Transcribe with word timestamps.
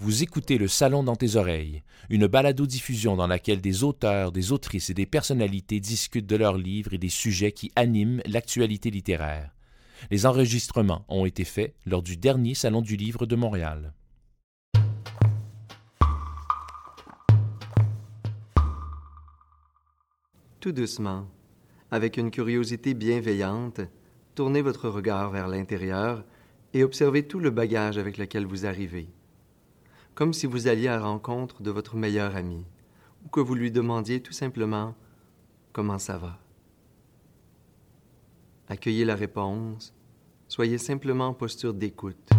Vous 0.00 0.22
écoutez 0.22 0.58
Le 0.58 0.68
Salon 0.68 1.02
dans 1.02 1.16
tes 1.16 1.34
oreilles, 1.34 1.82
une 2.08 2.28
balado-diffusion 2.28 3.16
dans 3.16 3.26
laquelle 3.26 3.60
des 3.60 3.82
auteurs, 3.82 4.30
des 4.30 4.52
autrices 4.52 4.90
et 4.90 4.94
des 4.94 5.06
personnalités 5.06 5.80
discutent 5.80 6.28
de 6.28 6.36
leurs 6.36 6.56
livres 6.56 6.94
et 6.94 6.98
des 6.98 7.08
sujets 7.08 7.50
qui 7.50 7.72
animent 7.74 8.22
l'actualité 8.24 8.92
littéraire. 8.92 9.56
Les 10.12 10.24
enregistrements 10.24 11.04
ont 11.08 11.26
été 11.26 11.42
faits 11.42 11.74
lors 11.84 12.04
du 12.04 12.16
dernier 12.16 12.54
Salon 12.54 12.80
du 12.80 12.94
Livre 12.94 13.26
de 13.26 13.34
Montréal. 13.34 13.92
Tout 20.60 20.70
doucement, 20.70 21.26
avec 21.90 22.18
une 22.18 22.30
curiosité 22.30 22.94
bienveillante, 22.94 23.80
tournez 24.36 24.62
votre 24.62 24.88
regard 24.88 25.32
vers 25.32 25.48
l'intérieur 25.48 26.24
et 26.72 26.84
observez 26.84 27.24
tout 27.24 27.40
le 27.40 27.50
bagage 27.50 27.98
avec 27.98 28.16
lequel 28.16 28.46
vous 28.46 28.64
arrivez 28.64 29.08
comme 30.18 30.32
si 30.32 30.46
vous 30.46 30.66
alliez 30.66 30.88
à 30.88 30.96
la 30.96 31.02
rencontre 31.02 31.62
de 31.62 31.70
votre 31.70 31.94
meilleur 31.94 32.34
ami, 32.34 32.66
ou 33.24 33.28
que 33.28 33.38
vous 33.38 33.54
lui 33.54 33.70
demandiez 33.70 34.20
tout 34.20 34.32
simplement 34.32 34.96
comment 35.72 36.00
ça 36.00 36.18
va. 36.18 36.40
Accueillez 38.66 39.04
la 39.04 39.14
réponse, 39.14 39.94
soyez 40.48 40.76
simplement 40.76 41.28
en 41.28 41.34
posture 41.34 41.72
d'écoute. 41.72 42.30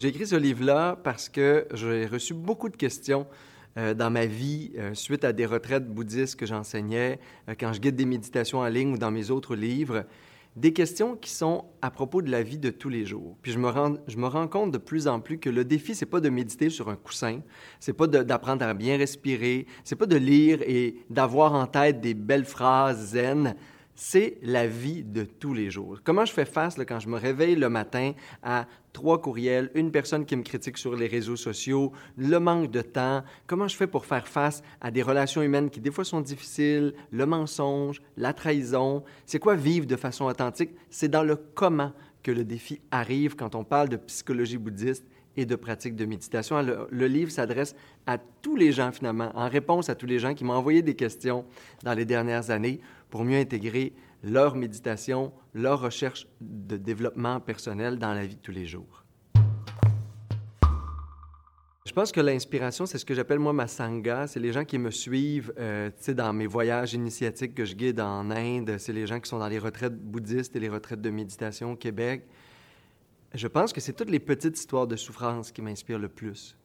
J'ai 0.00 0.08
écrit 0.08 0.26
ce 0.26 0.34
livre-là 0.34 0.96
parce 1.04 1.28
que 1.28 1.68
j'ai 1.72 2.04
reçu 2.06 2.34
beaucoup 2.34 2.68
de 2.68 2.76
questions 2.76 3.28
euh, 3.76 3.94
dans 3.94 4.10
ma 4.10 4.26
vie 4.26 4.72
euh, 4.76 4.92
suite 4.94 5.22
à 5.22 5.32
des 5.32 5.46
retraites 5.46 5.86
bouddhistes 5.86 6.34
que 6.34 6.46
j'enseignais, 6.46 7.20
euh, 7.48 7.54
quand 7.56 7.72
je 7.72 7.80
guide 7.80 7.94
des 7.94 8.06
méditations 8.06 8.58
en 8.58 8.66
ligne 8.66 8.94
ou 8.94 8.98
dans 8.98 9.12
mes 9.12 9.30
autres 9.30 9.54
livres 9.54 10.04
des 10.56 10.72
questions 10.72 11.16
qui 11.16 11.30
sont 11.30 11.64
à 11.80 11.90
propos 11.90 12.22
de 12.22 12.30
la 12.30 12.42
vie 12.42 12.58
de 12.58 12.70
tous 12.70 12.88
les 12.88 13.06
jours. 13.06 13.36
Puis 13.42 13.52
je 13.52 13.58
me 13.58 13.68
rends, 13.68 13.94
je 14.08 14.16
me 14.16 14.26
rends 14.26 14.48
compte 14.48 14.72
de 14.72 14.78
plus 14.78 15.06
en 15.06 15.20
plus 15.20 15.38
que 15.38 15.48
le 15.48 15.64
défi, 15.64 15.94
c'est 15.94 16.06
pas 16.06 16.20
de 16.20 16.28
méditer 16.28 16.70
sur 16.70 16.88
un 16.88 16.96
coussin, 16.96 17.40
c'est 17.78 17.92
pas 17.92 18.06
d'apprendre 18.06 18.64
à 18.64 18.74
bien 18.74 18.96
respirer, 18.96 19.66
c'est 19.84 19.96
pas 19.96 20.06
de 20.06 20.16
lire 20.16 20.60
et 20.66 20.96
d'avoir 21.08 21.54
en 21.54 21.66
tête 21.66 22.00
des 22.00 22.14
belles 22.14 22.44
phrases 22.44 23.12
zen, 23.12 23.54
c'est 24.00 24.38
la 24.40 24.66
vie 24.66 25.04
de 25.04 25.24
tous 25.24 25.52
les 25.52 25.70
jours. 25.70 25.98
Comment 26.02 26.24
je 26.24 26.32
fais 26.32 26.46
face 26.46 26.76
quand 26.88 27.00
je 27.00 27.08
me 27.08 27.18
réveille 27.18 27.54
le 27.54 27.68
matin 27.68 28.12
à 28.42 28.66
trois 28.94 29.20
courriels, 29.20 29.70
une 29.74 29.90
personne 29.90 30.24
qui 30.24 30.34
me 30.36 30.42
critique 30.42 30.78
sur 30.78 30.96
les 30.96 31.06
réseaux 31.06 31.36
sociaux, 31.36 31.92
le 32.16 32.38
manque 32.38 32.70
de 32.70 32.80
temps, 32.80 33.22
comment 33.46 33.68
je 33.68 33.76
fais 33.76 33.86
pour 33.86 34.06
faire 34.06 34.26
face 34.26 34.62
à 34.80 34.90
des 34.90 35.02
relations 35.02 35.42
humaines 35.42 35.68
qui 35.68 35.80
des 35.80 35.90
fois 35.90 36.06
sont 36.06 36.22
difficiles, 36.22 36.94
le 37.10 37.26
mensonge, 37.26 38.00
la 38.16 38.32
trahison, 38.32 39.04
c'est 39.26 39.38
quoi 39.38 39.54
vivre 39.54 39.86
de 39.86 39.96
façon 39.96 40.24
authentique, 40.24 40.70
c'est 40.88 41.08
dans 41.10 41.22
le 41.22 41.36
comment 41.36 41.92
que 42.22 42.30
le 42.30 42.44
défi 42.44 42.80
arrive 42.90 43.36
quand 43.36 43.54
on 43.54 43.64
parle 43.64 43.90
de 43.90 43.96
psychologie 43.96 44.56
bouddhiste 44.56 45.04
et 45.36 45.46
de 45.46 45.56
pratique 45.56 45.96
de 45.96 46.04
méditation. 46.04 46.60
Le, 46.62 46.88
le 46.90 47.06
livre 47.06 47.30
s'adresse 47.30 47.74
à 48.06 48.18
tous 48.18 48.56
les 48.56 48.72
gens 48.72 48.92
finalement, 48.92 49.30
en 49.34 49.48
réponse 49.48 49.88
à 49.88 49.94
tous 49.94 50.06
les 50.06 50.18
gens 50.18 50.34
qui 50.34 50.44
m'ont 50.44 50.54
envoyé 50.54 50.82
des 50.82 50.94
questions 50.94 51.44
dans 51.82 51.94
les 51.94 52.04
dernières 52.04 52.50
années 52.50 52.80
pour 53.10 53.24
mieux 53.24 53.38
intégrer 53.38 53.92
leur 54.22 54.54
méditation, 54.56 55.32
leur 55.54 55.80
recherche 55.80 56.26
de 56.40 56.76
développement 56.76 57.40
personnel 57.40 57.98
dans 57.98 58.12
la 58.12 58.26
vie 58.26 58.36
de 58.36 58.40
tous 58.40 58.52
les 58.52 58.66
jours. 58.66 59.04
Je 61.86 61.92
pense 61.92 62.12
que 62.12 62.20
l'inspiration, 62.20 62.86
c'est 62.86 62.98
ce 62.98 63.04
que 63.04 63.14
j'appelle 63.14 63.40
moi 63.40 63.52
ma 63.52 63.66
sangha. 63.66 64.28
C'est 64.28 64.38
les 64.38 64.52
gens 64.52 64.64
qui 64.64 64.78
me 64.78 64.92
suivent 64.92 65.52
euh, 65.58 65.90
dans 66.08 66.32
mes 66.32 66.46
voyages 66.46 66.94
initiatiques 66.94 67.54
que 67.54 67.64
je 67.64 67.74
guide 67.74 68.00
en 68.00 68.30
Inde. 68.30 68.76
C'est 68.78 68.92
les 68.92 69.08
gens 69.08 69.18
qui 69.18 69.28
sont 69.28 69.40
dans 69.40 69.48
les 69.48 69.58
retraites 69.58 69.96
bouddhistes 69.96 70.54
et 70.54 70.60
les 70.60 70.68
retraites 70.68 71.00
de 71.00 71.10
méditation 71.10 71.72
au 71.72 71.76
Québec. 71.76 72.28
Je 73.34 73.46
pense 73.46 73.72
que 73.72 73.80
c'est 73.80 73.92
toutes 73.92 74.10
les 74.10 74.18
petites 74.18 74.58
histoires 74.58 74.86
de 74.86 74.96
souffrance 74.96 75.52
qui 75.52 75.62
m'inspirent 75.62 75.98
le 75.98 76.08
plus. 76.08 76.56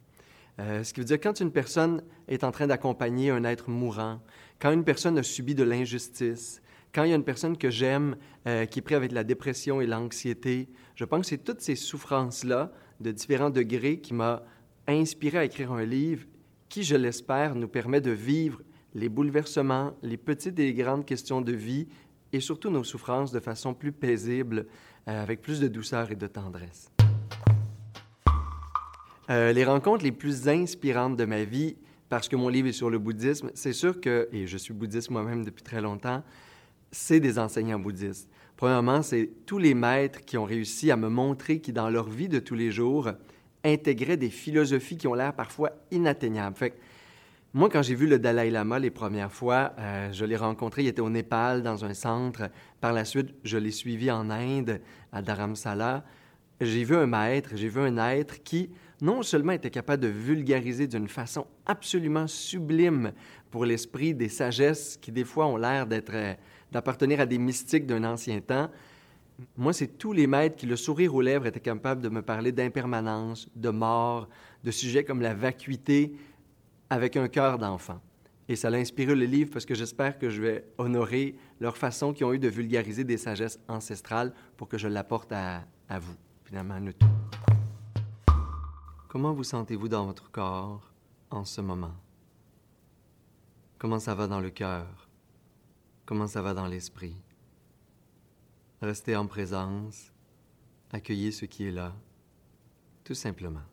Euh, 0.59 0.83
ce 0.83 0.93
qui 0.93 1.01
veut 1.01 1.05
dire 1.05 1.19
quand 1.19 1.39
une 1.39 1.51
personne 1.51 2.01
est 2.27 2.43
en 2.43 2.51
train 2.51 2.65
d'accompagner 2.65 3.29
un 3.29 3.43
être 3.43 3.69
mourant, 3.69 4.21
quand 4.59 4.71
une 4.71 4.83
personne 4.83 5.17
a 5.17 5.23
subi 5.23 5.53
de 5.53 5.63
l'injustice, 5.63 6.61
quand 6.93 7.03
il 7.03 7.09
y 7.09 7.13
a 7.13 7.17
une 7.17 7.25
personne 7.25 7.57
que 7.57 7.69
j'aime 7.69 8.15
euh, 8.47 8.65
qui 8.65 8.79
est 8.79 8.81
prise 8.81 8.97
avec 8.97 9.11
la 9.11 9.23
dépression 9.23 9.81
et 9.81 9.85
l'anxiété, 9.85 10.69
je 10.95 11.03
pense 11.03 11.21
que 11.21 11.27
c'est 11.27 11.43
toutes 11.43 11.61
ces 11.61 11.75
souffrances-là, 11.75 12.71
de 13.01 13.11
différents 13.11 13.49
degrés, 13.49 13.99
qui 13.99 14.13
m'a 14.13 14.43
inspiré 14.87 15.37
à 15.37 15.45
écrire 15.45 15.73
un 15.73 15.83
livre 15.83 16.25
qui, 16.69 16.83
je 16.83 16.95
l'espère, 16.95 17.53
nous 17.53 17.67
permet 17.67 18.01
de 18.01 18.11
vivre 18.11 18.61
les 18.93 19.09
bouleversements, 19.09 19.93
les 20.01 20.17
petites 20.17 20.57
et 20.57 20.67
les 20.67 20.73
grandes 20.73 21.05
questions 21.05 21.41
de 21.41 21.51
vie 21.51 21.87
et 22.33 22.39
surtout 22.39 22.69
nos 22.69 22.83
souffrances 22.83 23.31
de 23.31 23.39
façon 23.39 23.73
plus 23.73 23.91
paisible, 23.91 24.65
euh, 25.07 25.23
avec 25.23 25.41
plus 25.41 25.59
de 25.59 25.67
douceur 25.67 26.11
et 26.11 26.15
de 26.15 26.27
tendresse. 26.27 26.91
Euh, 29.29 29.51
les 29.53 29.65
rencontres 29.65 30.03
les 30.03 30.11
plus 30.11 30.47
inspirantes 30.47 31.17
de 31.17 31.25
ma 31.25 31.43
vie, 31.43 31.77
parce 32.09 32.27
que 32.27 32.35
mon 32.35 32.49
livre 32.49 32.67
est 32.67 32.73
sur 32.73 32.89
le 32.89 32.99
bouddhisme, 32.99 33.49
c'est 33.53 33.73
sûr 33.73 33.99
que, 33.99 34.29
et 34.31 34.45
je 34.45 34.57
suis 34.57 34.73
bouddhiste 34.73 35.09
moi-même 35.09 35.43
depuis 35.43 35.63
très 35.63 35.81
longtemps, 35.81 36.23
c'est 36.91 37.19
des 37.19 37.39
enseignants 37.39 37.79
bouddhistes. 37.79 38.29
Premièrement, 38.55 39.01
c'est 39.01 39.29
tous 39.45 39.57
les 39.57 39.73
maîtres 39.73 40.23
qui 40.23 40.37
ont 40.37 40.45
réussi 40.45 40.91
à 40.91 40.95
me 40.95 41.09
montrer 41.09 41.59
qu'ils, 41.59 41.73
dans 41.73 41.89
leur 41.89 42.07
vie 42.07 42.29
de 42.29 42.39
tous 42.39 42.55
les 42.55 42.71
jours, 42.71 43.11
intégraient 43.63 44.17
des 44.17 44.29
philosophies 44.29 44.97
qui 44.97 45.07
ont 45.07 45.13
l'air 45.13 45.33
parfois 45.33 45.71
inatteignables. 45.91 46.55
Moi, 47.55 47.69
quand 47.69 47.81
j'ai 47.81 47.95
vu 47.95 48.05
le 48.05 48.19
Dalai 48.19 48.51
Lama 48.51 48.79
les 48.79 48.89
premières 48.89 49.31
fois, 49.31 49.71
euh, 49.79 50.11
je 50.11 50.25
l'ai 50.25 50.35
rencontré, 50.35 50.83
il 50.83 50.89
était 50.89 50.99
au 50.99 51.09
Népal, 51.09 51.63
dans 51.63 51.85
un 51.85 51.93
centre. 51.93 52.49
Par 52.81 52.91
la 52.91 53.05
suite, 53.05 53.29
je 53.45 53.57
l'ai 53.57 53.71
suivi 53.71 54.11
en 54.11 54.29
Inde, 54.29 54.81
à 55.13 55.21
Dharamsala. 55.21 56.03
J'ai 56.59 56.83
vu 56.83 56.97
un 56.97 57.05
maître, 57.05 57.51
j'ai 57.53 57.69
vu 57.69 57.79
un 57.79 57.95
être 58.09 58.43
qui, 58.43 58.71
non 59.01 59.23
seulement 59.23 59.53
était 59.53 59.69
capable 59.69 60.03
de 60.03 60.09
vulgariser 60.09 60.85
d'une 60.85 61.07
façon 61.07 61.47
absolument 61.65 62.27
sublime 62.27 63.13
pour 63.51 63.63
l'esprit 63.63 64.13
des 64.13 64.27
sagesses 64.27 64.97
qui, 65.01 65.13
des 65.13 65.23
fois, 65.23 65.47
ont 65.47 65.55
l'air 65.55 65.87
d'être, 65.87 66.13
euh, 66.13 66.33
d'appartenir 66.73 67.21
à 67.21 67.25
des 67.25 67.37
mystiques 67.37 67.85
d'un 67.85 68.03
ancien 68.03 68.41
temps, 68.41 68.69
moi, 69.57 69.71
c'est 69.71 69.97
tous 69.97 70.11
les 70.11 70.27
maîtres 70.27 70.57
qui, 70.57 70.65
le 70.65 70.75
sourire 70.75 71.15
aux 71.15 71.21
lèvres, 71.21 71.45
étaient 71.45 71.61
capables 71.61 72.01
de 72.01 72.09
me 72.09 72.21
parler 72.21 72.51
d'impermanence, 72.51 73.47
de 73.55 73.69
mort, 73.69 74.27
de 74.63 74.71
sujets 74.71 75.05
comme 75.05 75.21
la 75.21 75.33
vacuité, 75.33 76.13
avec 76.89 77.17
un 77.17 77.27
cœur 77.27 77.57
d'enfant. 77.57 78.01
Et 78.47 78.55
ça 78.55 78.69
l'a 78.69 78.77
inspiré 78.77 79.15
le 79.15 79.25
livre 79.25 79.49
parce 79.51 79.65
que 79.65 79.73
j'espère 79.73 80.19
que 80.19 80.29
je 80.29 80.41
vais 80.41 80.67
honorer 80.77 81.35
leur 81.59 81.77
façon 81.77 82.13
qu'ils 82.13 82.25
ont 82.25 82.33
eu 82.33 82.39
de 82.39 82.47
vulgariser 82.47 83.03
des 83.03 83.17
sagesses 83.17 83.59
ancestrales 83.67 84.33
pour 84.55 84.67
que 84.67 84.77
je 84.77 84.87
l'apporte 84.87 85.31
à, 85.31 85.63
à 85.89 85.97
vous, 85.97 86.15
finalement, 86.43 86.75
à 86.75 86.79
nous 86.79 86.93
tous. 86.93 87.07
Comment 89.07 89.33
vous 89.33 89.43
sentez-vous 89.43 89.87
dans 89.87 90.05
votre 90.05 90.29
corps 90.29 90.91
en 91.31 91.43
ce 91.43 91.61
moment? 91.61 91.95
Comment 93.79 93.99
ça 93.99 94.13
va 94.13 94.27
dans 94.27 94.41
le 94.41 94.51
cœur? 94.51 95.09
Comment 96.05 96.27
ça 96.27 96.41
va 96.41 96.53
dans 96.53 96.67
l'esprit? 96.67 97.15
Restez 98.81 99.15
en 99.15 99.25
présence, 99.25 100.11
accueillez 100.91 101.31
ce 101.31 101.45
qui 101.45 101.65
est 101.65 101.71
là, 101.71 101.95
tout 103.03 103.15
simplement. 103.15 103.63